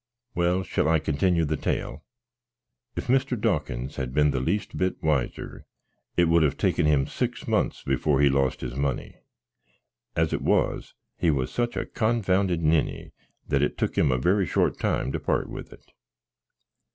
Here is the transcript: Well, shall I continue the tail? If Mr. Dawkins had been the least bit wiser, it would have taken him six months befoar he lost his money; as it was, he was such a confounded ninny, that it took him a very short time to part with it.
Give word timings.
Well, 0.33 0.63
shall 0.63 0.87
I 0.89 0.97
continue 0.97 1.45
the 1.45 1.57
tail? 1.57 2.03
If 2.95 3.05
Mr. 3.05 3.39
Dawkins 3.39 3.97
had 3.97 4.15
been 4.15 4.31
the 4.31 4.39
least 4.39 4.75
bit 4.75 4.95
wiser, 5.03 5.67
it 6.17 6.25
would 6.25 6.41
have 6.41 6.57
taken 6.57 6.87
him 6.87 7.05
six 7.05 7.47
months 7.47 7.83
befoar 7.83 8.19
he 8.23 8.27
lost 8.27 8.61
his 8.61 8.73
money; 8.75 9.17
as 10.15 10.33
it 10.33 10.41
was, 10.41 10.95
he 11.19 11.29
was 11.29 11.51
such 11.51 11.77
a 11.77 11.85
confounded 11.85 12.63
ninny, 12.63 13.11
that 13.47 13.61
it 13.61 13.77
took 13.77 13.95
him 13.95 14.11
a 14.11 14.17
very 14.17 14.47
short 14.47 14.79
time 14.79 15.11
to 15.11 15.19
part 15.19 15.51
with 15.51 15.71
it. 15.71 15.91